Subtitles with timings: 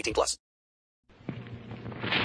[0.00, 0.38] 18 plus.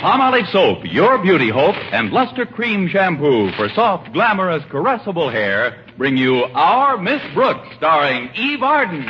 [0.02, 6.17] Palmolive soap, your beauty hope, and Luster cream shampoo for soft, glamorous, caressable hair bring
[6.17, 9.05] you Our Miss Brooks, starring Eve Arden.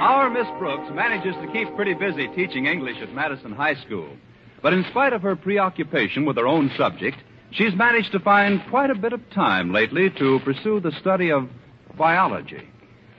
[0.00, 4.16] Our Miss Brooks manages to keep pretty busy teaching English at Madison High School.
[4.62, 7.18] But in spite of her preoccupation with her own subject,
[7.52, 11.48] she's managed to find quite a bit of time lately to pursue the study of
[11.96, 12.68] biology.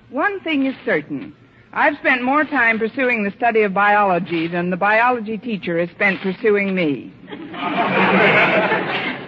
[0.09, 1.35] One thing is certain.
[1.71, 6.21] I've spent more time pursuing the study of biology than the biology teacher has spent
[6.21, 7.11] pursuing me.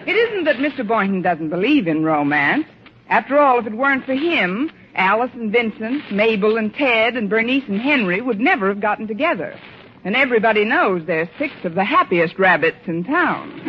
[0.05, 0.87] it isn't that Mr.
[0.87, 2.65] Boynton doesn't believe in romance.
[3.09, 7.67] After all, if it weren't for him, Alice and Vincent, Mabel and Ted, and Bernice
[7.67, 9.59] and Henry would never have gotten together.
[10.03, 13.59] And everybody knows they're six of the happiest rabbits in town.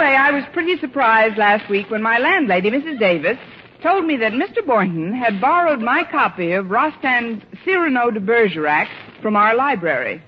[0.00, 2.98] Anyway, I was pretty surprised last week when my landlady, Mrs.
[2.98, 3.38] Davis,
[3.82, 4.64] told me that Mr.
[4.66, 8.88] Boynton had borrowed my copy of Rostand's Cyrano de Bergerac
[9.22, 10.22] from our library.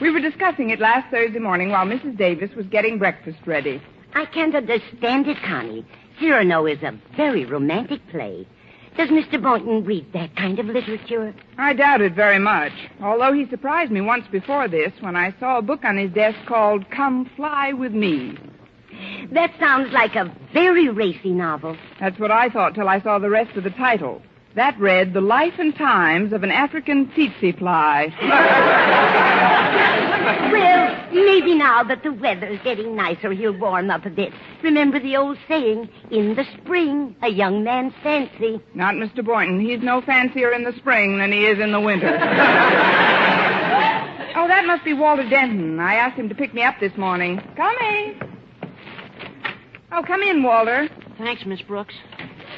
[0.00, 2.18] We were discussing it last Thursday morning while Mrs.
[2.18, 3.80] Davis was getting breakfast ready.
[4.14, 5.86] I can't understand it, Connie.
[6.18, 8.46] Cyrano is a very romantic play.
[8.96, 9.42] Does Mr.
[9.42, 11.34] Boynton read that kind of literature?
[11.58, 12.72] I doubt it very much.
[13.02, 16.38] Although he surprised me once before this when I saw a book on his desk
[16.46, 18.38] called Come Fly With Me.
[19.32, 21.76] That sounds like a very racy novel.
[22.00, 24.22] That's what I thought till I saw the rest of the title.
[24.56, 28.06] That read The Life and Times of an African Tsetse Fly.
[30.50, 34.32] well, maybe now that the weather's getting nicer, he'll warm up a bit.
[34.62, 38.58] Remember the old saying, in the spring, a young man's fancy.
[38.72, 39.22] Not Mr.
[39.22, 39.60] Boynton.
[39.60, 42.08] He's no fancier in the spring than he is in the winter.
[42.16, 42.18] oh,
[44.48, 45.78] that must be Walter Denton.
[45.78, 47.42] I asked him to pick me up this morning.
[47.58, 48.18] Coming.
[49.92, 50.88] Oh, come in, Walter.
[51.18, 51.94] Thanks, Miss Brooks.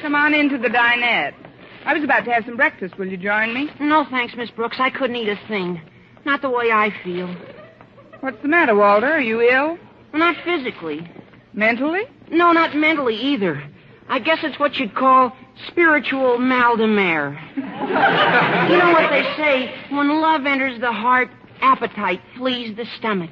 [0.01, 1.33] Come on into the dinette.
[1.85, 2.97] I was about to have some breakfast.
[2.97, 3.69] Will you join me?
[3.79, 4.77] No, thanks, Miss Brooks.
[4.79, 5.81] I couldn't eat a thing.
[6.25, 7.33] Not the way I feel.
[8.19, 9.07] What's the matter, Walter?
[9.07, 9.77] Are you ill?
[10.11, 11.09] Well, not physically.
[11.53, 12.03] Mentally?
[12.29, 13.63] No, not mentally either.
[14.09, 15.35] I guess it's what you'd call
[15.67, 17.39] spiritual mal de mer.
[17.55, 19.73] you know what they say?
[19.89, 21.29] When love enters the heart,
[21.61, 23.31] appetite flees the stomach.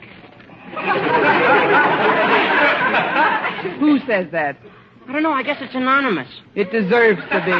[3.79, 4.57] Who says that?
[5.07, 5.31] I don't know.
[5.31, 6.27] I guess it's anonymous.
[6.55, 7.51] It deserves to be.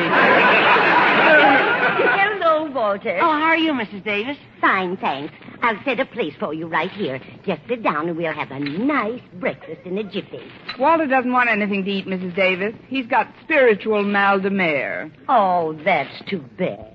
[2.19, 3.17] Hello, Walter.
[3.21, 4.03] Oh, how are you, Mrs.
[4.03, 4.37] Davis?
[4.59, 5.33] Fine, thanks.
[5.61, 7.19] I'll set a place for you right here.
[7.45, 10.41] Just sit down and we'll have a nice breakfast in a jiffy.
[10.77, 12.35] Walter doesn't want anything to eat, Mrs.
[12.35, 12.73] Davis.
[12.87, 15.11] He's got spiritual mal de mer.
[15.29, 16.93] Oh, that's too bad.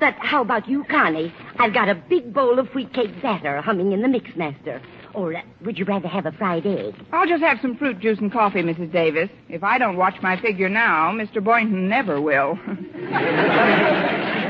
[0.00, 1.32] But how about you, Connie?
[1.58, 4.82] I've got a big bowl of wheat cake batter humming in the mixmaster.
[5.14, 6.94] Or uh, would you rather have a fried egg?
[7.12, 8.92] I'll just have some fruit juice and coffee, Mrs.
[8.92, 9.28] Davis.
[9.48, 11.42] If I don't watch my figure now, Mr.
[11.42, 12.58] Boynton never will.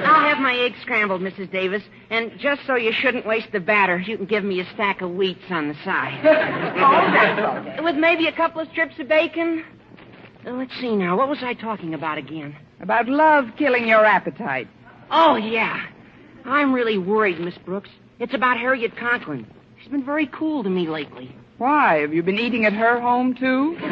[0.04, 1.50] I'll have my eggs scrambled, Mrs.
[1.50, 1.82] Davis.
[2.10, 5.10] And just so you shouldn't waste the batter, you can give me a stack of
[5.10, 6.24] wheats on the side.
[6.76, 9.64] All right, With maybe a couple of strips of bacon.
[10.46, 11.16] Uh, let's see now.
[11.16, 12.56] What was I talking about again?
[12.80, 14.68] About love killing your appetite.
[15.10, 15.86] Oh, yeah.
[16.44, 17.90] I'm really worried, Miss Brooks.
[18.18, 19.46] It's about Harriet Conklin.
[19.82, 21.34] She's been very cool to me lately.
[21.58, 21.98] Why?
[21.98, 23.76] Have you been eating at her home, too?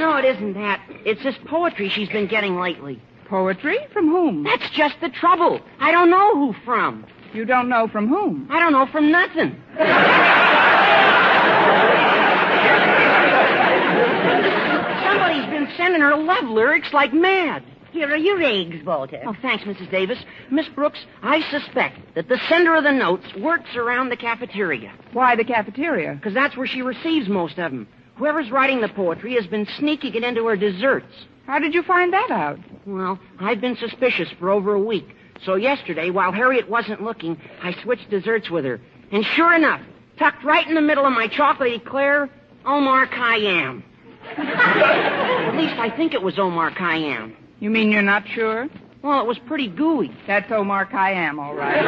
[0.00, 0.80] No, it isn't that.
[1.04, 3.02] It's this poetry she's been getting lately.
[3.28, 3.76] Poetry?
[3.92, 4.44] From whom?
[4.44, 5.60] That's just the trouble.
[5.78, 7.04] I don't know who from.
[7.34, 8.48] You don't know from whom?
[8.50, 9.60] I don't know from nothing.
[15.04, 17.62] Somebody's been sending her love lyrics like mad.
[17.92, 19.20] Here are your eggs, Walter.
[19.26, 19.90] Oh, thanks, Mrs.
[19.90, 20.18] Davis.
[20.50, 24.92] Miss Brooks, I suspect that the sender of the notes works around the cafeteria.
[25.12, 26.14] Why the cafeteria?
[26.14, 27.88] Because that's where she receives most of them.
[28.16, 31.12] Whoever's writing the poetry has been sneaking it into her desserts.
[31.46, 32.58] How did you find that out?
[32.86, 35.16] Well, I've been suspicious for over a week.
[35.44, 38.80] So yesterday, while Harriet wasn't looking, I switched desserts with her.
[39.10, 39.80] And sure enough,
[40.18, 42.28] tucked right in the middle of my chocolate eclair,
[42.64, 43.82] Omar Khayyam.
[44.36, 47.34] At least I think it was Omar Khayyam.
[47.60, 48.68] You mean you're not sure?
[49.02, 50.10] Well, it was pretty gooey.
[50.26, 51.78] That's Omar Khayyam, all right.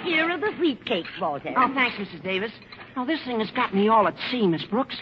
[0.04, 1.52] Here are the wheat cakes, Walter.
[1.56, 2.22] Oh, thanks, Mrs.
[2.22, 2.52] Davis.
[2.96, 4.96] Now, this thing has got me all at sea, Miss Brooks.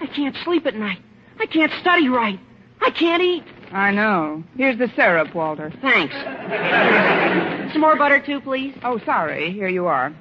[0.00, 0.98] I can't sleep at night.
[1.38, 2.38] I can't study right.
[2.80, 3.44] I can't eat.
[3.72, 4.44] I know.
[4.56, 5.72] Here's the syrup, Walter.
[5.80, 6.14] Thanks.
[7.72, 8.74] Some more butter, too, please.
[8.82, 9.52] Oh, sorry.
[9.52, 10.14] Here you are.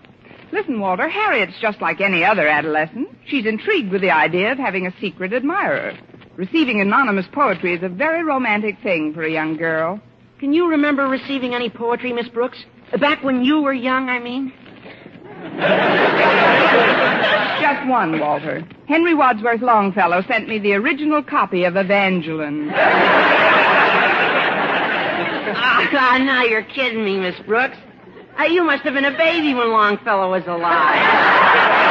[0.51, 3.09] Listen, Walter, Harriet's just like any other adolescent.
[3.25, 5.97] She's intrigued with the idea of having a secret admirer.
[6.37, 9.99] Receiving anonymous poetry is a very romantic thing for a young girl.
[10.39, 12.63] Can you remember receiving any poetry, Miss Brooks?
[12.99, 14.53] Back when you were young, I mean?
[17.59, 18.63] Just one, Walter.
[18.87, 22.69] Henry Wadsworth Longfellow sent me the original copy of Evangeline.
[25.99, 27.77] Ah, now you're kidding me, Miss Brooks.
[28.37, 31.83] Uh, you must have been a baby when Longfellow was alive.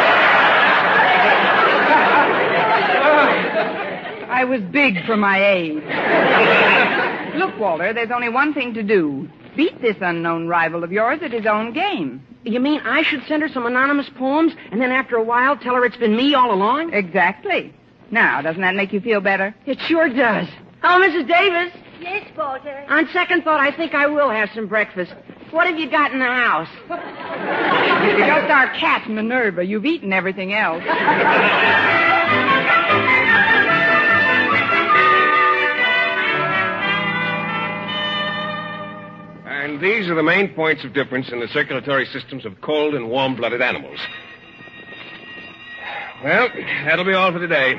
[4.36, 5.82] I was big for my age.
[7.36, 9.30] Look, Walter, there's only one thing to do.
[9.56, 12.22] Beat this unknown rival of yours at his own game.
[12.44, 15.74] You mean I should send her some anonymous poems and then after a while tell
[15.74, 16.92] her it's been me all along?
[16.92, 17.72] Exactly.
[18.10, 19.54] Now, doesn't that make you feel better?
[19.64, 20.46] It sure does.
[20.82, 21.26] Oh, Mrs.
[21.26, 21.72] Davis.
[21.98, 22.84] Yes, Walter.
[22.90, 25.14] On second thought, I think I will have some breakfast.
[25.50, 26.68] What have you got in the house?
[26.88, 29.64] Just our cat, Minerva.
[29.64, 30.82] You've eaten everything else.
[39.66, 43.10] And these are the main points of difference in the circulatory systems of cold and
[43.10, 43.98] warm blooded animals.
[46.22, 46.48] Well,
[46.84, 47.74] that'll be all for today.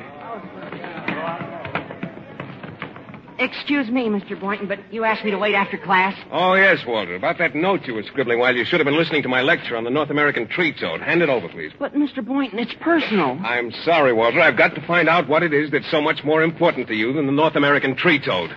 [3.39, 4.38] Excuse me, Mr.
[4.38, 6.13] Boynton, but you asked me to wait after class.
[6.30, 7.16] Oh, yes, Walter.
[7.16, 9.78] About that note you were scribbling while you should have been listening to my lecture
[9.78, 11.00] on the North American tree toad.
[11.00, 11.72] Hand it over, please.
[11.80, 12.25] But, Mr.
[12.25, 13.39] Boynton, it's personal.
[13.45, 14.42] I'm sorry, Walter.
[14.42, 17.13] I've got to find out what it is that's so much more important to you
[17.13, 18.54] than the North American tree toad.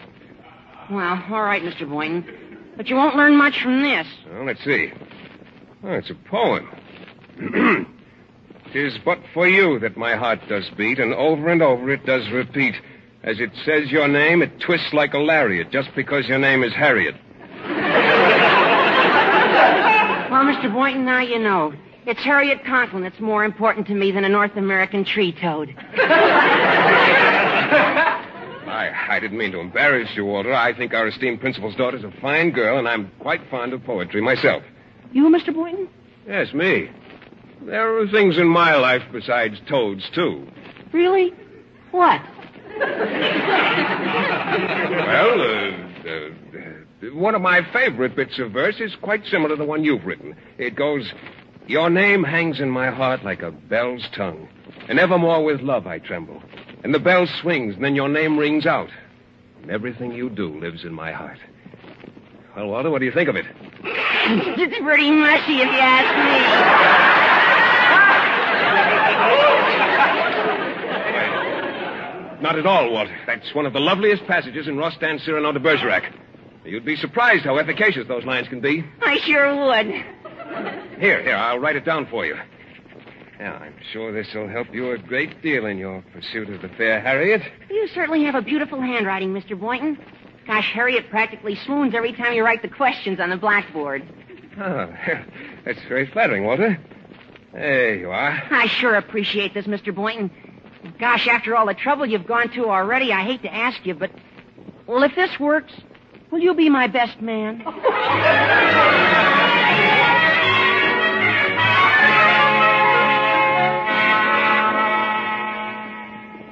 [0.90, 1.88] Well, all right, Mr.
[1.88, 2.49] Boynton.
[2.76, 4.06] But you won't learn much from this.
[4.30, 4.92] Well, let's see.
[5.82, 6.68] Oh, it's a poem.
[8.72, 12.30] Tis but for you that my heart does beat, and over and over it does
[12.30, 12.74] repeat.
[13.22, 16.72] As it says your name, it twists like a lariat, just because your name is
[16.72, 17.14] Harriet.
[20.30, 20.72] Well, Mr.
[20.72, 21.74] Boynton, now you know.
[22.06, 25.74] It's Harriet Conklin that's more important to me than a North American tree toad.
[29.10, 30.54] I, didn't mean to embarrass you, Walter.
[30.54, 34.20] I think our esteemed principal's daughter's a fine girl, and I'm quite fond of poetry
[34.20, 34.62] myself.
[35.12, 35.52] You, Mr.
[35.52, 35.88] Boynton?
[36.26, 36.90] Yes, me.
[37.62, 40.46] There are things in my life besides toads, too.
[40.92, 41.32] Really?
[41.90, 42.20] What?
[45.00, 49.64] Well, uh, uh, one of my favorite bits of verse is quite similar to the
[49.64, 50.36] one you've written.
[50.58, 51.12] It goes,
[51.66, 54.48] Your name hangs in my heart like a bell's tongue,
[54.88, 56.42] and evermore with love I tremble.
[56.82, 58.90] And the bell swings, and then your name rings out.
[59.62, 61.38] And everything you do lives in my heart.
[62.56, 63.44] Well, Walter, what do you think of it?
[63.82, 67.20] it's pretty mushy, if you ask me.
[72.42, 73.16] Not at all, Walter.
[73.26, 76.10] That's one of the loveliest passages in Rostand Cyrano de Bergerac.
[76.64, 78.82] You'd be surprised how efficacious those lines can be.
[79.02, 79.86] I sure would.
[80.98, 82.36] Here, here, I'll write it down for you.
[83.40, 86.68] Now, I'm sure this will help you a great deal in your pursuit of the
[86.76, 87.40] fair Harriet.
[87.70, 89.58] You certainly have a beautiful handwriting, Mr.
[89.58, 89.98] Boynton.
[90.46, 94.02] Gosh, Harriet practically swoons every time you write the questions on the blackboard.
[94.58, 94.92] Oh,
[95.64, 96.78] that's very flattering, Walter.
[97.54, 98.42] There you are.
[98.50, 99.94] I sure appreciate this, Mr.
[99.94, 100.30] Boynton.
[100.98, 104.10] Gosh, after all the trouble you've gone to already, I hate to ask you, but.
[104.86, 105.72] Well, if this works,
[106.30, 107.62] will you be my best man?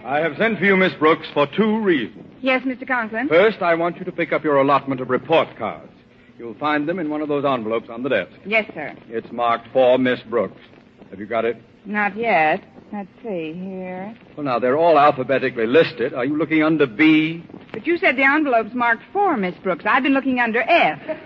[0.08, 2.24] I have sent for you, Miss Brooks, for two reasons.
[2.40, 2.88] Yes, Mr.
[2.88, 3.28] Conklin?
[3.28, 5.92] First, I want you to pick up your allotment of report cards.
[6.38, 8.32] You'll find them in one of those envelopes on the desk.
[8.46, 8.96] Yes, sir.
[9.08, 10.62] It's marked for Miss Brooks.
[11.10, 11.60] Have you got it?
[11.84, 12.64] Not yet.
[12.90, 14.16] Let's see here.
[14.34, 16.14] Well, now, they're all alphabetically listed.
[16.14, 17.44] Are you looking under B?
[17.72, 19.84] But you said the envelope's marked for Miss Brooks.
[19.86, 21.00] I've been looking under F.
[21.02, 21.16] Here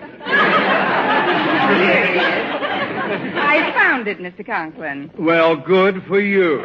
[1.71, 2.23] it is.
[3.37, 4.45] I found it, Mr.
[4.45, 5.13] Conklin.
[5.17, 6.63] Well, good for you.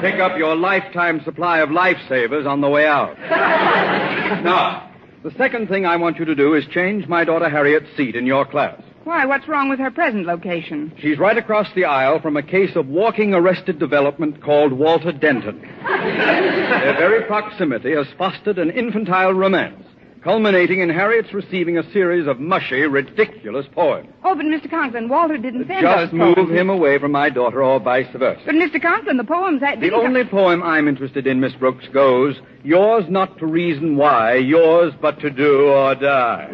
[0.00, 3.18] Pick up your lifetime supply of lifesavers on the way out.
[4.44, 4.92] now,
[5.24, 8.24] the second thing I want you to do is change my daughter Harriet's seat in
[8.24, 8.80] your class.
[9.04, 10.92] Why, what's wrong with her present location?
[11.00, 15.60] She's right across the aisle from a case of walking arrested development called Walter Denton.
[15.82, 19.82] Their very proximity has fostered an infantile romance,
[20.22, 24.08] culminating in Harriet's receiving a series of mushy, ridiculous poems.
[24.24, 24.68] Oh, but Mr.
[24.70, 26.50] Conklin, Walter didn't send Just those move poems.
[26.50, 28.40] him away from my daughter or vice versa.
[28.44, 28.80] But Mr.
[28.82, 33.38] Conklin, the poems that The only poem I'm interested in, Miss Brooks, goes, Yours not
[33.38, 36.48] to reason why, yours but to do or die.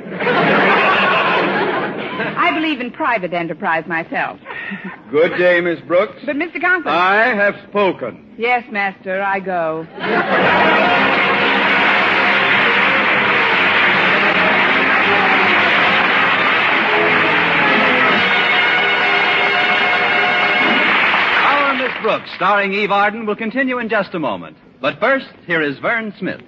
[2.36, 4.38] I believe in private enterprise myself.
[5.10, 6.22] Good day, Miss Brooks.
[6.24, 6.60] But Mr.
[6.60, 6.94] Conklin.
[6.94, 8.34] I have spoken.
[8.38, 9.86] Yes, master, I go.
[22.04, 24.58] Brooks, starring Eve Arden, will continue in just a moment.
[24.78, 26.42] But first, here is Vern Smith.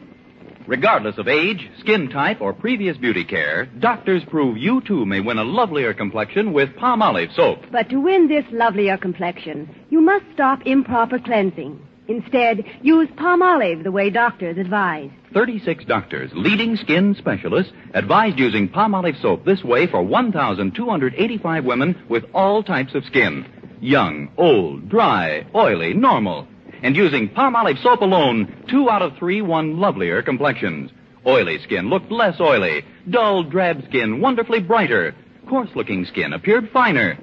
[0.66, 5.38] Regardless of age, skin type, or previous beauty care, doctors prove you too may win
[5.38, 7.60] a lovelier complexion with Palmolive soap.
[7.72, 11.80] But to win this lovelier complexion, you must stop improper cleansing.
[12.08, 15.10] Instead, use Palmolive the way doctors advise.
[15.32, 22.24] 36 doctors, leading skin specialists, advised using Palmolive soap this way for 1,285 women with
[22.34, 23.46] all types of skin.
[23.80, 26.46] Young, old, dry, oily, normal.
[26.82, 30.90] And using Palmolive soap alone, two out of three won lovelier complexions.
[31.26, 32.84] Oily skin looked less oily.
[33.10, 35.14] Dull, drab skin wonderfully brighter.
[35.48, 37.18] Coarse looking skin appeared finer.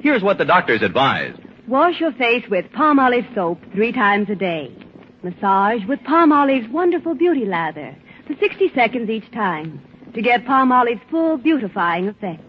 [0.00, 1.40] Here's what the doctors advised.
[1.66, 4.74] Wash your face with Palmolive soap three times a day.
[5.22, 7.96] Massage with Palmolive's wonderful beauty lather
[8.26, 9.80] for 60 seconds each time
[10.14, 12.42] to get Palmolive's full beautifying effect.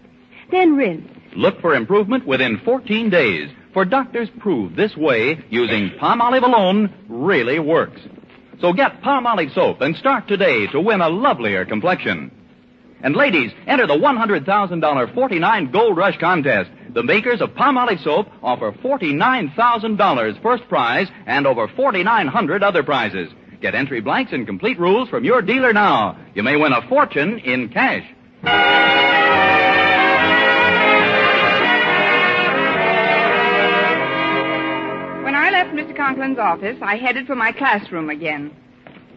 [0.50, 1.19] Then rinse.
[1.36, 7.58] Look for improvement within 14 days, for doctors prove this way, using Palmolive alone, really
[7.58, 8.00] works.
[8.60, 12.30] So get Palmolive soap and start today to win a lovelier complexion.
[13.02, 16.70] And ladies, enter the $100,000 49 Gold Rush contest.
[16.92, 23.30] The makers of Palmolive soap offer $49,000 first prize and over 4,900 other prizes.
[23.62, 26.18] Get entry blanks and complete rules from your dealer now.
[26.34, 28.04] You may win a fortune in cash.
[35.60, 35.94] Left Mr.
[35.94, 38.50] Conklin's office, I headed for my classroom again.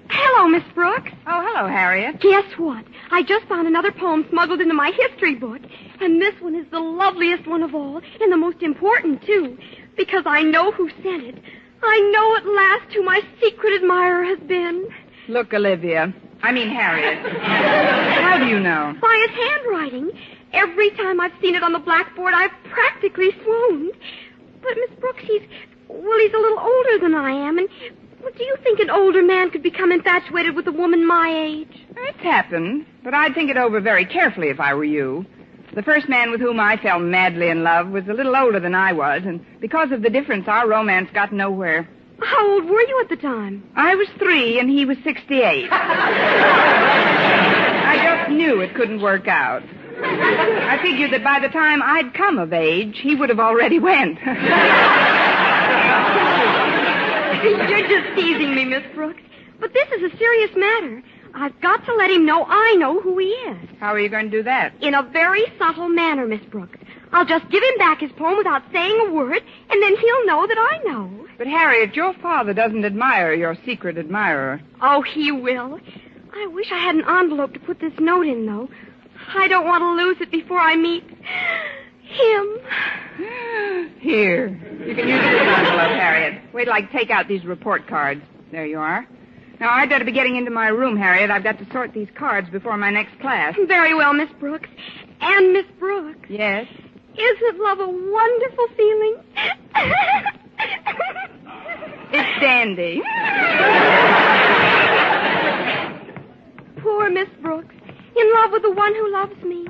[0.10, 1.10] Hello, Miss Brooks.
[1.26, 2.20] Oh, hello, Harriet.
[2.20, 2.84] Guess what?
[3.12, 5.62] I just found another poem smuggled into my history book.
[6.02, 9.58] And this one is the loveliest one of all, and the most important, too,
[9.96, 11.42] because I know who sent it.
[11.82, 14.90] I know at last who my secret admirer has been.
[15.30, 16.14] Look, Olivia.
[16.42, 17.26] I mean, Harriet.
[17.42, 18.94] How do you know?
[19.02, 20.12] By his handwriting.
[20.52, 23.94] Every time I've seen it on the blackboard, I've practically swooned.
[24.62, 25.42] But, Miss Brooks, he's,
[25.94, 27.70] well, he's a little older than I am, and
[28.22, 31.86] well, do you think an older man could become infatuated with a woman my age?
[31.96, 35.26] It's happened, but I'd think it over very carefully if I were you.
[35.76, 38.76] The first man with whom I fell madly in love was a little older than
[38.76, 41.88] I was, and because of the difference, our romance got nowhere.
[42.22, 43.64] How old were you at the time?
[43.76, 45.68] I was three, and he was 68.
[47.86, 49.64] I just knew it couldn't work out.
[50.06, 54.20] I figured that by the time I'd come of age, he would have already went.
[57.70, 59.22] You're just teasing me, Miss Brooks.
[59.60, 61.04] But this is a serious matter.
[61.34, 63.70] I've got to let him know I know who he is.
[63.82, 64.74] How are you going to do that?
[64.82, 66.78] In a very subtle manner, Miss Brooks.
[67.12, 70.48] I'll just give him back his poem without saying a word, and then he'll know
[70.48, 71.28] that I know.
[71.38, 74.62] But, Harriet, your father doesn't admire your secret admirer.
[74.82, 75.82] Oh, he will.
[76.34, 78.70] I wish I had an envelope to put this note in, though.
[79.36, 81.04] I don't want to lose it before I meet
[82.13, 82.58] him.
[84.00, 84.48] Here.
[84.48, 86.41] You can use this envelope, Harriet.
[86.53, 88.22] Wait till I take out these report cards.
[88.51, 89.08] There you are.
[89.60, 91.32] Now, I'd better be getting into my room, Harriet.
[91.32, 93.55] I've got to sort these cards before my next class.
[93.67, 94.70] Very well, Miss Brooks.
[95.22, 96.27] And Miss Brooks.
[96.29, 96.67] Yes?
[97.15, 99.17] Isn't love a wonderful feeling?
[102.15, 103.01] It's dandy.
[106.79, 107.74] Poor Miss Brooks.
[108.15, 109.65] In love with the one who loves me.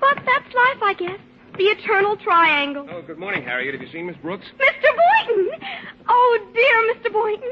[0.00, 1.20] But that's life, I guess.
[1.56, 2.86] The eternal triangle.
[2.90, 3.74] Oh, good morning, Harriet.
[3.74, 4.44] Have you seen Miss Brooks?
[4.58, 4.90] Mr.
[5.28, 5.50] Boynton!
[6.08, 7.10] Oh, dear Mr.
[7.12, 7.50] Boynton.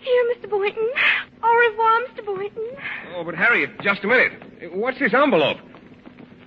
[0.00, 0.48] Here, Mr.
[0.48, 0.88] Boynton.
[1.42, 2.24] Au revoir, Mr.
[2.24, 2.68] Boynton.
[3.14, 4.32] Oh, but Harriet, just a minute.
[4.74, 5.58] What's this envelope?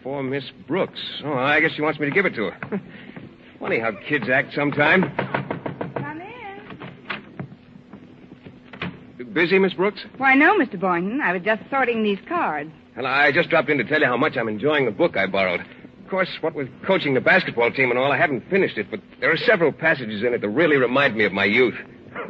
[0.01, 0.99] For Miss Brooks.
[1.23, 2.81] Oh, I guess she wants me to give it to her.
[3.59, 5.05] Funny how kids act sometimes.
[5.97, 6.21] Come
[9.19, 9.33] in.
[9.33, 10.01] Busy, Miss Brooks?
[10.17, 10.79] Why, no, Mr.
[10.79, 11.21] Boynton.
[11.21, 12.71] I was just sorting these cards.
[12.97, 15.27] Well, I just dropped in to tell you how much I'm enjoying the book I
[15.27, 15.61] borrowed.
[16.05, 18.99] Of course, what with coaching the basketball team and all, I haven't finished it, but
[19.19, 21.73] there are several passages in it that really remind me of my youth.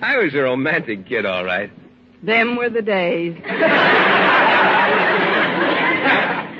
[0.00, 1.70] I was a romantic kid, all right.
[2.22, 3.36] Them were the days.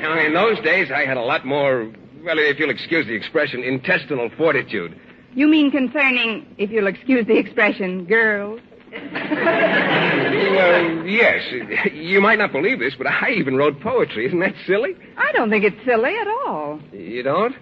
[0.02, 1.90] Now, in those days, I had a lot more,
[2.24, 5.00] well, if you'll excuse the expression, intestinal fortitude.
[5.32, 8.60] You mean concerning, if you'll excuse the expression, girls?
[11.06, 11.42] Yes.
[11.92, 14.26] You might not believe this, but I even wrote poetry.
[14.26, 14.94] Isn't that silly?
[15.16, 16.80] I don't think it's silly at all.
[16.92, 17.54] You don't?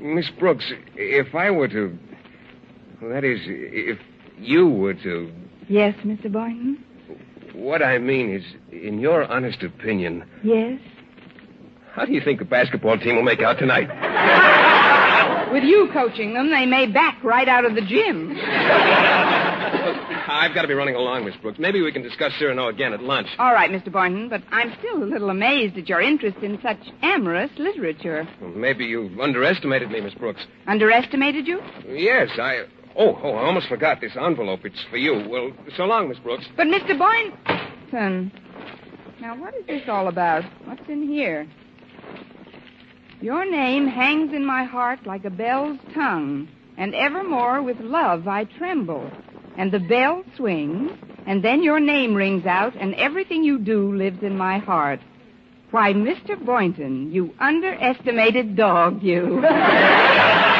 [0.00, 1.98] Miss Brooks, if I were to.
[3.00, 3.98] Well, that is, if
[4.38, 5.32] you were to.
[5.68, 6.30] Yes, Mr.
[6.32, 6.82] Boynton?
[7.52, 10.80] What I mean is, in your honest opinion, Yes?
[11.92, 13.88] how do you think the basketball team will make out tonight?
[15.52, 18.36] With you coaching them, they may back right out of the gym.
[20.28, 21.58] I've got to be running along, Miss Brooks.
[21.58, 23.28] Maybe we can discuss Cyrano again at lunch.
[23.38, 23.90] All right, Mr.
[23.90, 28.28] Boynton, but I'm still a little amazed at your interest in such amorous literature.
[28.40, 30.40] Well, maybe you've underestimated me, Miss Brooks.
[30.66, 31.60] Underestimated you?
[31.88, 32.64] Yes, I.
[32.96, 34.60] Oh, oh, I almost forgot this envelope.
[34.64, 35.26] It's for you.
[35.28, 36.46] Well, so long, Miss Brooks.
[36.56, 36.98] But, Mr.
[36.98, 38.32] Boynton.
[39.20, 40.44] Now, what is this all about?
[40.64, 41.48] What's in here?
[43.20, 48.44] Your name hangs in my heart like a bell's tongue, and evermore with love I
[48.44, 49.10] tremble.
[49.58, 50.92] And the bell swings,
[51.26, 55.00] and then your name rings out, and everything you do lives in my heart.
[55.72, 56.42] Why, Mr.
[56.42, 59.44] Boynton, you underestimated dog, you.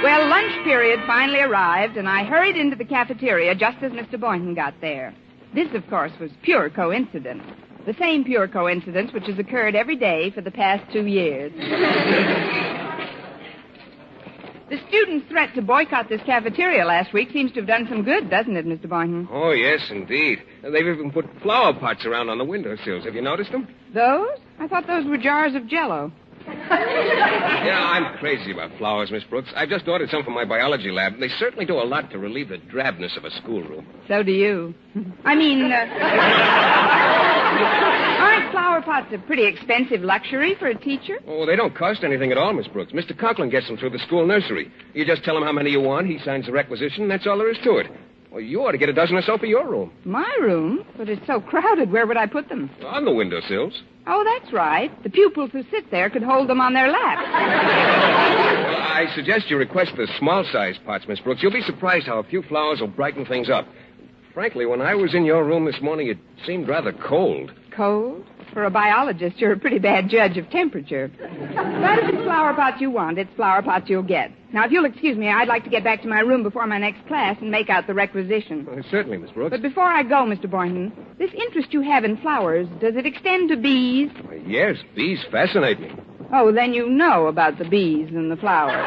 [0.00, 4.18] Well, lunch period finally arrived, and I hurried into the cafeteria just as Mr.
[4.18, 5.12] Boynton got there.
[5.54, 7.42] This, of course, was pure coincidence.
[7.88, 11.50] The same pure coincidence which has occurred every day for the past two years.
[14.68, 18.28] the students' threat to boycott this cafeteria last week seems to have done some good,
[18.28, 18.90] doesn't it, Mr.
[18.90, 19.26] Boynton?
[19.32, 20.42] Oh, yes, indeed.
[20.62, 23.06] They've even put flower pots around on the windowsills.
[23.06, 23.66] Have you noticed them?
[23.94, 24.36] Those?
[24.60, 26.12] I thought those were jars of jello.
[27.68, 29.48] Yeah, I'm crazy about flowers, Miss Brooks.
[29.56, 31.18] I've just ordered some for my biology lab.
[31.18, 33.86] They certainly do a lot to relieve the drabness of a schoolroom.
[34.06, 34.74] So do you.
[35.24, 35.84] I mean, uh,
[38.20, 41.18] aren't flower pots a pretty expensive luxury for a teacher?
[41.26, 42.92] Oh, they don't cost anything at all, Miss Brooks.
[42.92, 43.18] Mr.
[43.18, 44.70] Conklin gets them through the school nursery.
[44.94, 47.38] You just tell him how many you want, he signs the requisition, and that's all
[47.38, 47.86] there is to it.
[48.30, 49.90] Well, you ought to get a dozen or so for your room.
[50.04, 50.84] My room?
[50.98, 51.90] But it's so crowded.
[51.90, 52.70] Where would I put them?
[52.84, 53.82] On the windowsills.
[54.06, 54.90] Oh, that's right.
[55.02, 57.22] The pupils who sit there could hold them on their laps.
[57.22, 61.42] Well, I suggest you request the small size pots, Miss Brooks.
[61.42, 63.66] You'll be surprised how a few flowers will brighten things up.
[64.38, 67.50] Frankly, when I was in your room this morning, it seemed rather cold.
[67.74, 68.24] Cold?
[68.52, 71.10] For a biologist, you're a pretty bad judge of temperature.
[71.18, 74.30] But if it's flower pots you want, it's flower pots you'll get.
[74.52, 76.78] Now, if you'll excuse me, I'd like to get back to my room before my
[76.78, 78.64] next class and make out the requisition.
[78.70, 79.50] Uh, certainly, Miss Brooks.
[79.50, 80.48] But before I go, Mr.
[80.48, 84.08] Boynton, this interest you have in flowers, does it extend to bees?
[84.24, 85.90] Uh, yes, bees fascinate me.
[86.32, 88.84] Oh, then you know about the bees and the flowers.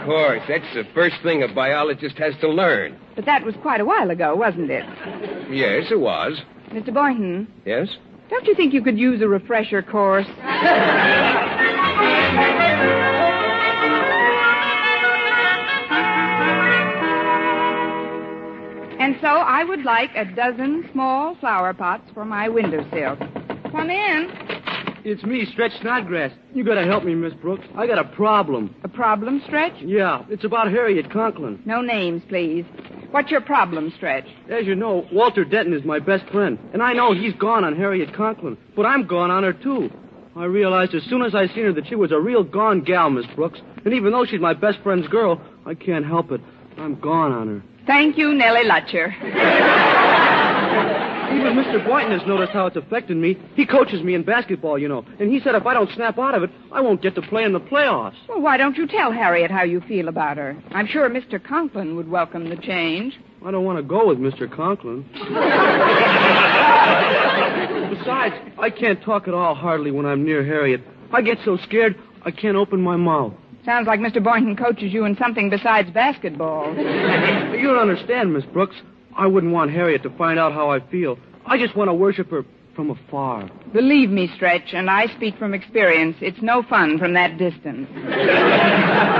[0.00, 2.98] Of course, that's the first thing a biologist has to learn.
[3.14, 4.84] But that was quite a while ago, wasn't it?
[5.50, 6.40] Yes, it was.
[6.70, 6.92] Mr.
[6.92, 7.88] Boynton, Yes?
[8.30, 10.26] don't you think you could use a refresher course?
[19.00, 23.16] And so I would like a dozen small flower pots for my windowsill.
[23.72, 24.28] Come in.
[25.02, 26.30] It's me, Stretch Snodgrass.
[26.52, 27.66] You gotta help me, Miss Brooks.
[27.76, 28.74] I got a problem.
[28.84, 29.72] A problem, Stretch?
[29.80, 31.62] Yeah, it's about Harriet Conklin.
[31.64, 32.66] No names, please.
[33.10, 34.26] What's your problem, Stretch?
[34.50, 37.76] As you know, Walter Denton is my best friend, and I know he's gone on
[37.76, 39.90] Harriet Conklin, but I'm gone on her too.
[40.36, 43.10] I realized as soon as I seen her that she was a real gone gal,
[43.10, 46.40] Miss Brooks, and even though she's my best friend's girl, I can't help it.
[46.78, 47.62] I'm gone on her.
[47.86, 49.10] Thank you, Nellie Lutcher.
[51.32, 51.84] Even Mr.
[51.86, 53.36] Boynton has noticed how it's affected me.
[53.54, 56.34] He coaches me in basketball, you know, and he said if I don't snap out
[56.34, 58.14] of it, I won't get to play in the playoffs.
[58.28, 60.56] Well, why don't you tell Harriet how you feel about her?
[60.72, 61.42] I'm sure Mr.
[61.42, 63.18] Conklin would welcome the change.
[63.44, 64.50] I don't want to go with Mr.
[64.54, 65.04] Conklin.
[67.98, 70.80] Besides, I can't talk at all hardly when I'm near Harriet.
[71.12, 73.32] I get so scared, I can't open my mouth.
[73.64, 74.22] Sounds like Mr.
[74.22, 76.74] Boynton coaches you in something besides basketball.
[76.74, 78.76] You don't understand, Miss Brooks.
[79.16, 81.18] I wouldn't want Harriet to find out how I feel.
[81.46, 82.44] I just want to worship her
[82.74, 83.48] from afar.
[83.72, 87.88] Believe me, Stretch, and I speak from experience, it's no fun from that distance.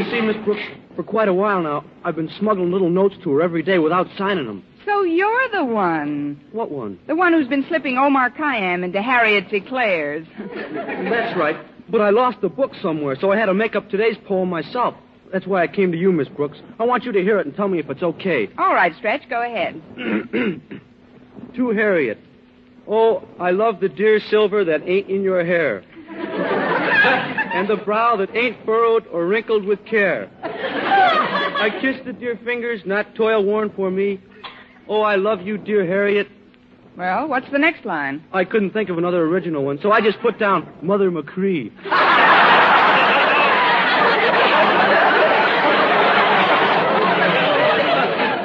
[0.00, 0.62] You see, Miss Brooks,
[0.96, 4.06] for quite a while now, I've been smuggling little notes to her every day without
[4.16, 4.64] signing them.
[4.86, 6.40] So you're the one.
[6.52, 6.98] What one?
[7.06, 10.26] The one who's been slipping Omar Khayyam into Harriet's eclairs.
[10.38, 11.56] That's right.
[11.90, 14.94] But I lost the book somewhere, so I had to make up today's poem myself.
[15.32, 16.58] That's why I came to you, Miss Brooks.
[16.78, 18.48] I want you to hear it and tell me if it's okay.
[18.58, 19.80] All right, Stretch, go ahead.
[21.56, 22.18] to Harriet.
[22.88, 25.84] Oh, I love the dear silver that ain't in your hair.
[26.10, 30.28] and the brow that ain't furrowed or wrinkled with care.
[30.42, 34.20] I kiss the dear fingers not toil worn for me.
[34.88, 36.26] Oh, I love you, dear Harriet.
[36.96, 38.24] Well, what's the next line?
[38.32, 41.70] I couldn't think of another original one, so I just put down Mother McCree.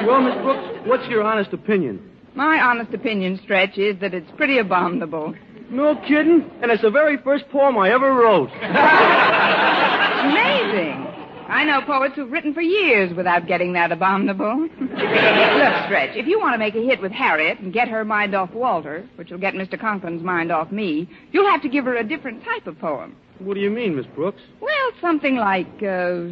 [0.06, 2.02] well, Miss Brooks, what's your honest opinion?
[2.34, 5.36] My honest opinion, Stretch, is that it's pretty abominable.
[5.70, 6.50] No kidding?
[6.63, 8.50] And it's the very first poem I ever wrote.
[10.26, 11.06] Amazing.
[11.48, 14.62] I know poets who've written for years without getting that abominable.
[14.82, 18.34] Look, Stretch, if you want to make a hit with Harriet and get her mind
[18.34, 19.80] off Walter, which will get Mr.
[19.80, 23.15] Conklin's mind off me, you'll have to give her a different type of poem.
[23.38, 24.41] What do you mean, Miss Brooks?
[24.60, 26.30] Well, something like, uh,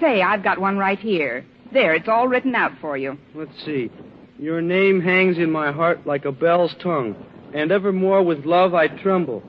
[0.00, 1.46] say, I've got one right here.
[1.72, 3.16] There, it's all written out for you.
[3.34, 3.90] Let's see.
[4.38, 7.14] Your name hangs in my heart like a bell's tongue,
[7.54, 9.42] and evermore with love I tremble.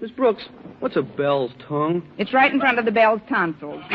[0.00, 0.44] Miss Brooks,
[0.78, 2.02] what's a bell's tongue?
[2.16, 3.82] It's right in front of the bell's tonsils.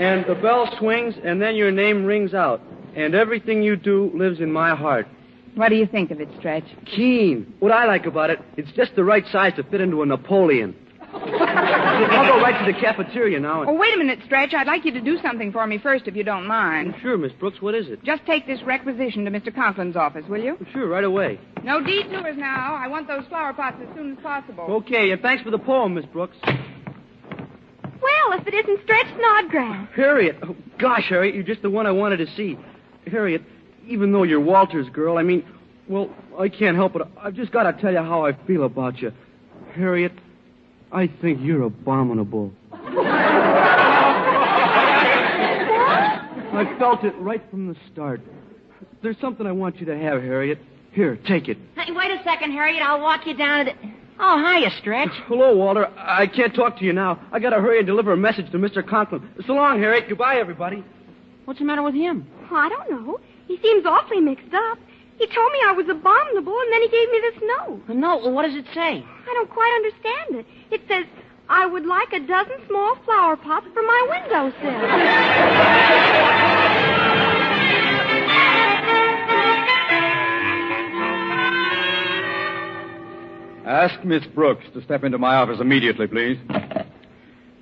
[0.00, 2.60] and the bell swings, and then your name rings out,
[2.96, 5.06] and everything you do lives in my heart.
[5.54, 6.64] What do you think of it, Stretch?
[6.86, 7.54] Keen.
[7.60, 10.74] What I like about it, it's just the right size to fit into a Napoleon.
[11.66, 13.62] I'll go right to the cafeteria now.
[13.62, 13.70] And...
[13.70, 14.54] Oh, wait a minute, Stretch.
[14.54, 16.94] I'd like you to do something for me first, if you don't mind.
[17.02, 17.60] Sure, Miss Brooks.
[17.60, 18.02] What is it?
[18.04, 19.54] Just take this requisition to Mr.
[19.54, 20.56] Conklin's office, will you?
[20.72, 21.40] Sure, right away.
[21.64, 22.74] No detours now.
[22.74, 24.64] I want those flower pots as soon as possible.
[24.64, 26.36] Okay, and thanks for the poem, Miss Brooks.
[26.44, 29.88] Well, if it isn't Stretch Snodgrass.
[29.94, 30.36] Harriet.
[30.42, 32.58] Oh, gosh, Harriet, you're just the one I wanted to see.
[33.06, 33.42] Harriet,
[33.86, 35.44] even though you're Walter's girl, I mean,
[35.88, 37.02] well, I can't help it.
[37.20, 39.12] I've just got to tell you how I feel about you.
[39.74, 40.12] Harriet,
[40.96, 42.52] I think you're abominable.
[46.58, 48.22] I felt it right from the start.
[49.02, 50.58] There's something I want you to have, Harriet.
[50.92, 51.58] Here, take it.
[51.76, 52.82] Hey, wait a second, Harriet.
[52.82, 53.78] I'll walk you down to the.
[54.18, 55.10] Oh, hiya, Stretch.
[55.26, 55.86] Hello, Walter.
[55.98, 57.20] I can't talk to you now.
[57.30, 58.82] I gotta hurry and deliver a message to Mr.
[58.88, 59.28] Conklin.
[59.46, 60.08] So long, Harriet.
[60.08, 60.82] Goodbye, everybody.
[61.44, 62.26] What's the matter with him?
[62.50, 63.20] Oh, I don't know.
[63.46, 64.78] He seems awfully mixed up.
[65.18, 67.82] He told me I was abominable, and then he gave me this note.
[67.88, 68.22] A note?
[68.22, 69.02] Well, what does it say?
[69.02, 70.46] I don't quite understand it.
[70.70, 71.06] It says,
[71.48, 75.76] I would like a dozen small flower pots for my windowsill.
[83.66, 86.38] Ask Miss Brooks to step into my office immediately, please.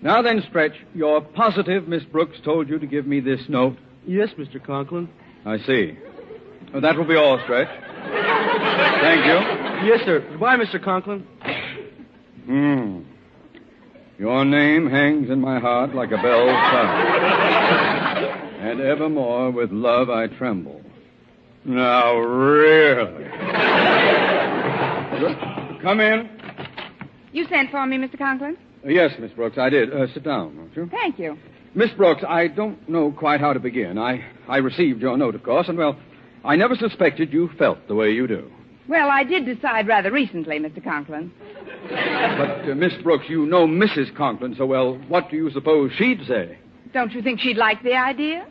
[0.03, 3.79] Now then, Stretch, you're positive Miss Brooks told you to give me this note?
[4.07, 4.63] Yes, Mr.
[4.63, 5.09] Conklin.
[5.47, 5.97] I see.
[6.75, 7.69] Well, that will be all, Stretch.
[7.69, 9.89] Thank you.
[9.89, 10.27] Yes, sir.
[10.29, 10.83] Goodbye, Mr.
[10.83, 11.25] Conklin.
[12.47, 13.03] Hmm.
[14.19, 17.09] Your name hangs in my heart like a bell's sound.
[18.61, 20.83] and evermore with love I tremble.
[21.65, 23.25] Now, really.
[25.81, 26.29] Come in.
[27.33, 28.19] You sent for me, Mr.
[28.19, 28.57] Conklin?
[28.85, 29.95] Uh, yes, Miss Brooks, I did.
[29.95, 30.89] Uh, sit down, won't you?
[30.91, 31.39] Thank you.
[31.77, 33.97] Miss Brooks, I don't know quite how to begin.
[33.97, 35.97] I, I received your note, of course, and, well,
[36.45, 38.51] I never suspected you felt the way you do.
[38.87, 40.83] Well, I did decide rather recently, Mr.
[40.85, 41.33] Conklin.
[41.89, 44.15] But, uh, Miss Brooks, you know Mrs.
[44.15, 44.95] Conklin so well.
[45.09, 46.59] What do you suppose she'd say?
[46.93, 48.47] Don't you think she'd like the idea?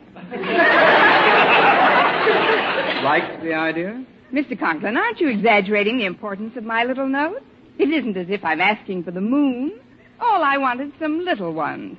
[3.04, 4.04] Like the idea?
[4.32, 4.58] Mr.
[4.58, 7.42] Conklin, aren't you exaggerating the importance of my little note?
[7.78, 9.72] It isn't as if I'm asking for the moon.
[10.20, 11.96] All I want is some little ones.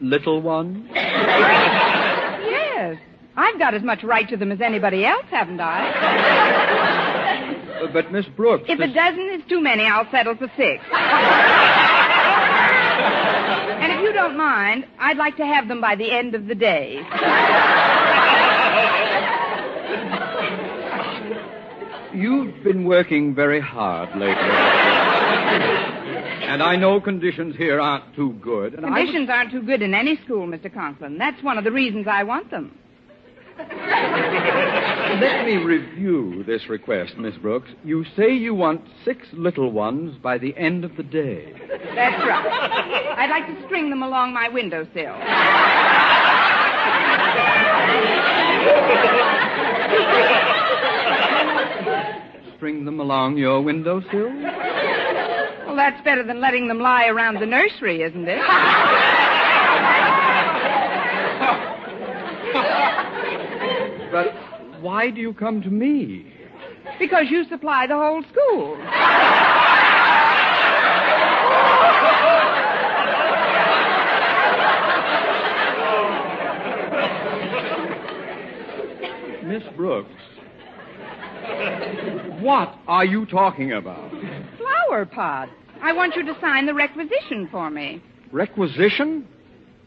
[0.00, 0.88] Little one?
[0.94, 2.96] yes.
[3.36, 5.90] I've got as much right to them as anybody else, haven't I?
[7.82, 8.64] Uh, but, Miss Brooks.
[8.68, 10.84] If this- a dozen is too many, I'll settle for six.
[13.80, 16.54] and if you don't mind, I'd like to have them by the end of the
[16.54, 17.00] day.
[22.14, 24.34] You've been working very hard lately.
[26.48, 28.74] And I know conditions here aren't too good.
[28.74, 30.72] And I was- Conditions aren't too good in any school, Mr.
[30.72, 31.18] Conklin.
[31.18, 32.76] That's one of the reasons I want them.
[33.58, 37.68] Let me review this request, Miss Brooks.
[37.84, 41.52] You say you want six little ones by the end of the day.
[41.68, 43.14] That's right.
[43.18, 45.16] I'd like to string them along my windowsill.
[52.56, 54.30] String them along your windowsill?
[55.78, 58.38] that's better than letting them lie around the nursery, isn't it?
[64.10, 64.34] but
[64.82, 66.34] why do you come to me?
[66.98, 68.76] Because you supply the whole school.
[79.44, 80.10] Miss Brooks,
[82.40, 84.10] what are you talking about?
[84.58, 85.48] Flower pot.
[85.82, 88.02] I want you to sign the requisition for me.
[88.32, 89.26] Requisition?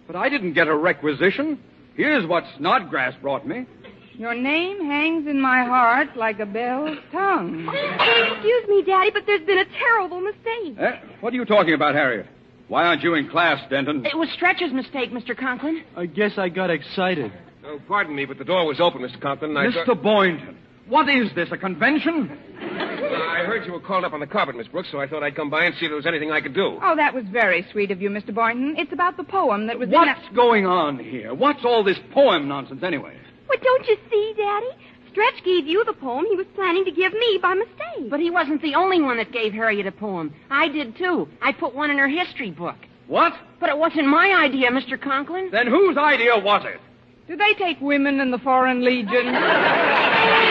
[0.08, 1.60] But I didn't get a requisition.
[1.95, 3.65] Here's what Snodgrass brought me.
[4.13, 7.67] Your name hangs in my heart like a bell's tongue.
[7.67, 10.77] Excuse me, Daddy, but there's been a terrible mistake.
[10.80, 10.91] Eh?
[11.21, 12.27] What are you talking about, Harriet?
[12.67, 14.06] Why aren't you in class, Denton?
[14.06, 15.36] It was Stretch's mistake, Mr.
[15.38, 15.84] Conklin.
[15.95, 17.32] I guess I got excited.
[17.65, 19.19] Oh, pardon me, but the door was open, Mr.
[19.19, 19.56] Conklin.
[19.58, 19.86] I Mr.
[19.86, 22.30] thought- Boynton, what is this, a convention?
[22.60, 25.36] I heard you were called up on the carpet, Miss Brooks, so I thought I'd
[25.36, 26.80] come by and see if there was anything I could do.
[26.82, 28.34] Oh, that was very sweet of you, Mr.
[28.34, 28.76] Boynton.
[28.78, 30.17] It's about the poem that was in that...
[30.17, 31.34] What's going on here?
[31.34, 33.15] What's all this poem nonsense, anyway?
[33.50, 34.67] Well, don't you see, Daddy?
[35.12, 38.10] Stretch gave you the poem he was planning to give me by mistake.
[38.10, 40.34] But he wasn't the only one that gave Harriet a poem.
[40.50, 41.28] I did, too.
[41.41, 42.78] I put one in her history book.
[43.08, 43.34] What?
[43.60, 45.02] But it wasn't my idea, Mr.
[45.02, 45.50] Conklin.
[45.52, 46.80] Then whose idea was it?
[47.28, 49.36] Do they take women in the Foreign Legion?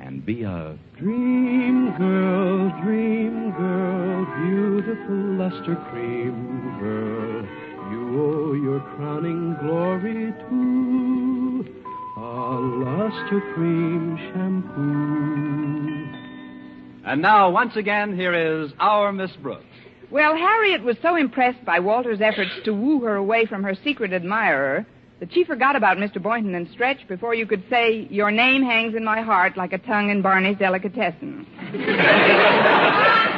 [0.00, 7.46] and be a Dream girl, dream girl, beautiful luster Cream girl.
[7.92, 11.64] You owe your crowning glory to
[12.16, 16.08] a Luster Cream shampoo.
[17.06, 19.64] and now, once again, here is our Miss Brooks.
[20.10, 24.12] Well, Harriet was so impressed by Walter's efforts to woo her away from her secret
[24.12, 24.84] admirer
[25.20, 26.22] that she forgot about Mr.
[26.22, 29.78] Boynton and Stretch before you could say, Your name hangs in my heart like a
[29.78, 31.46] tongue in Barney's delicatessen.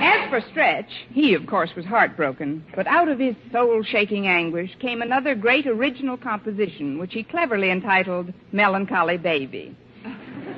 [0.02, 4.70] As for Stretch, he, of course, was heartbroken, but out of his soul shaking anguish
[4.80, 9.76] came another great original composition, which he cleverly entitled Melancholy Baby.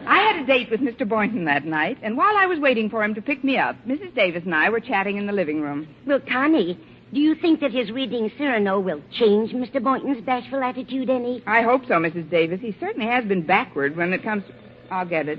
[0.07, 1.09] I had a date with Mr.
[1.09, 4.15] Boynton that night, and while I was waiting for him to pick me up, Mrs.
[4.15, 5.89] Davis and I were chatting in the living room.
[6.07, 6.79] Well, Connie,
[7.13, 9.83] do you think that his reading Cyrano will change Mr.
[9.83, 11.43] Boynton's bashful attitude any?
[11.47, 12.31] I hope so, Mrs.
[12.31, 12.61] Davis.
[12.61, 14.55] He certainly has been backward when it comes to...
[14.91, 15.39] I'll get it.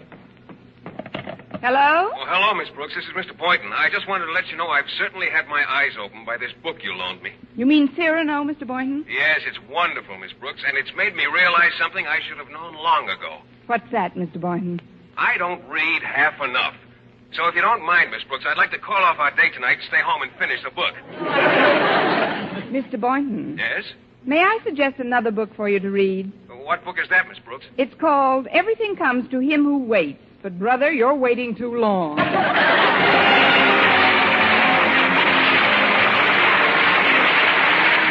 [1.62, 2.12] Hello?
[2.14, 2.94] Oh, hello, Miss Brooks.
[2.94, 3.38] This is Mr.
[3.38, 3.72] Boynton.
[3.74, 6.52] I just wanted to let you know I've certainly had my eyes opened by this
[6.62, 7.32] book you loaned me.
[7.56, 8.68] You mean Cyrano, Mr.
[8.68, 9.06] Boynton?
[9.10, 12.76] Yes, it's wonderful, Miss Brooks, and it's made me realize something I should have known
[12.76, 13.40] long ago.
[13.68, 14.42] What's that, Mr.
[14.42, 14.82] Boynton?
[15.18, 16.76] I don't read half enough.
[17.36, 19.78] So if you don't mind, Miss Brooks, I'd like to call off our date tonight
[19.80, 20.93] and stay home and finish the book.
[22.72, 23.00] Mr.
[23.00, 23.84] Boynton, Yes?
[24.26, 26.32] may I suggest another book for you to read?
[26.63, 27.65] What book is that, Miss Brooks?
[27.78, 30.19] It's called Everything Comes to Him Who Waits.
[30.41, 32.19] But, brother, you're waiting too long.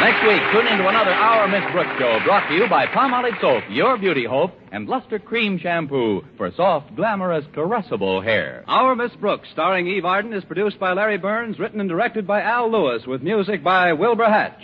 [0.03, 3.63] Next week, tune into another Our Miss Brooks show brought to you by Palmolive Soap,
[3.71, 8.65] Your Beauty Hope, and Luster Cream Shampoo for soft, glamorous, caressable hair.
[8.67, 12.43] Our Miss Brooks, starring Eve Arden, is produced by Larry Berns, written and directed by
[12.43, 14.59] Al Lewis, with music by Wilbur Hatch.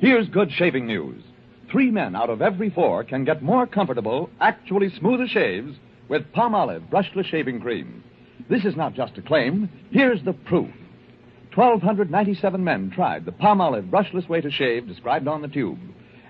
[0.00, 1.22] Here's good shaving news.
[1.70, 5.76] Three men out of every four can get more comfortable, actually smoother shaves
[6.08, 8.02] with Palmolive brushless shaving cream.
[8.48, 9.68] This is not just a claim.
[9.90, 10.70] Here's the proof.
[11.54, 15.78] 1,297 men tried the Palmolive brushless way to shave described on the tube.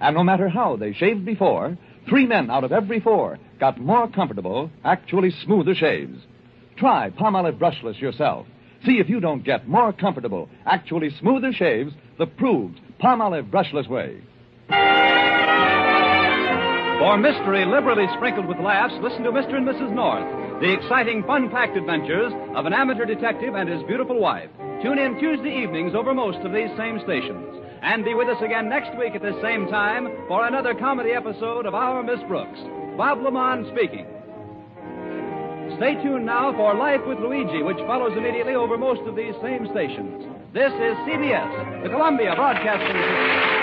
[0.01, 4.09] And no matter how they shaved before, three men out of every four got more
[4.09, 6.19] comfortable, actually smoother shaves.
[6.77, 8.47] Try Palmolive brushless yourself.
[8.85, 14.21] See if you don't get more comfortable, actually smoother shaves the proved Palmolive brushless way.
[16.99, 19.55] For mystery liberally sprinkled with laughs, listen to Mr.
[19.55, 19.93] and Mrs.
[19.93, 24.49] North, the exciting, fun packed adventures of an amateur detective and his beautiful wife.
[24.81, 27.59] Tune in Tuesday evenings over most of these same stations.
[27.83, 31.67] And be with us again next week at this same time for another comedy episode
[31.67, 32.61] of Our Miss Brooks.
[32.97, 34.07] Bob LeMond speaking.
[35.79, 39.67] Stay tuned now for Life with Luigi, which follows immediately over most of these same
[39.73, 40.23] stations.
[40.55, 43.62] This is CBS, the Columbia Broadcasting System.